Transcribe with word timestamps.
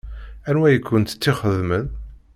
Anwa 0.49 0.67
i 0.75 0.77
kent-tt-ixedmen? 0.87 1.85